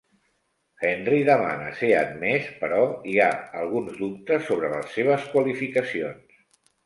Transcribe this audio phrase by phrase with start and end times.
[0.87, 2.79] Henry demana ser admès però
[3.11, 3.29] hi ha
[3.63, 6.43] alguns dubtes sobre les seves qualificacions.